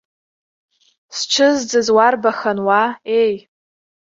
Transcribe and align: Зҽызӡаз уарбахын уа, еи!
Зҽызӡаз 1.17 1.87
уарбахын 1.95 2.59
уа, 2.67 2.83
еи! 3.21 3.35